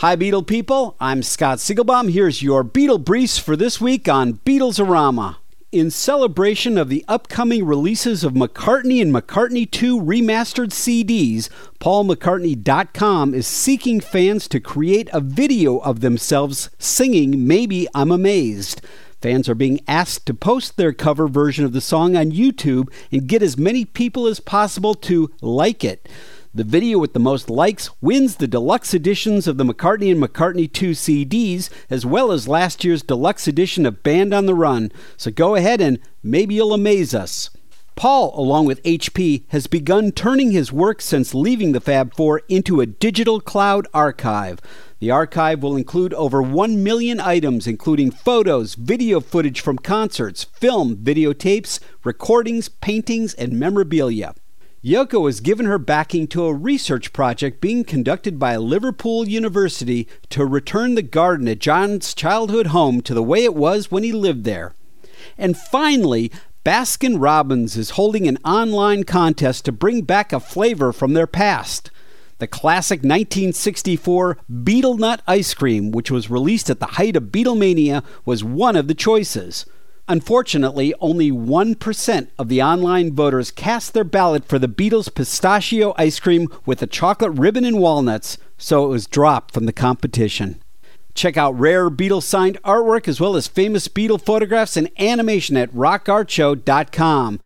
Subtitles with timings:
[0.00, 0.94] Hi, Beatle people.
[1.00, 2.12] I'm Scott Siegelbaum.
[2.12, 5.36] Here's your Beatle Briefs for this week on Beatlesarama.
[5.72, 11.48] In celebration of the upcoming releases of McCartney and McCartney 2 remastered CDs,
[11.80, 18.82] PaulMcCartney.com is seeking fans to create a video of themselves singing Maybe I'm Amazed.
[19.22, 23.26] Fans are being asked to post their cover version of the song on YouTube and
[23.26, 26.06] get as many people as possible to like it.
[26.56, 30.72] The video with the most likes wins the deluxe editions of the McCartney and McCartney
[30.72, 34.90] 2 CDs, as well as last year's deluxe edition of Band on the Run.
[35.18, 37.50] So go ahead and maybe you'll amaze us.
[37.94, 42.80] Paul, along with HP, has begun turning his work since leaving the Fab Four into
[42.80, 44.58] a digital cloud archive.
[44.98, 50.96] The archive will include over 1 million items, including photos, video footage from concerts, film,
[50.96, 54.34] videotapes, recordings, paintings, and memorabilia.
[54.86, 60.46] Yoko has given her backing to a research project being conducted by Liverpool University to
[60.46, 64.44] return the garden at John's childhood home to the way it was when he lived
[64.44, 64.76] there.
[65.36, 66.30] And finally,
[66.64, 71.90] Baskin Robbins is holding an online contest to bring back a flavor from their past.
[72.38, 78.04] The classic 1964 Beatle Nut ice cream, which was released at the height of Beatlemania,
[78.24, 79.66] was one of the choices.
[80.08, 86.20] Unfortunately, only 1% of the online voters cast their ballot for the Beatles pistachio ice
[86.20, 90.62] cream with a chocolate ribbon and walnuts, so it was dropped from the competition.
[91.14, 95.72] Check out rare Beatles signed artwork as well as famous Beatle photographs and animation at
[95.72, 97.40] rockartshow.com.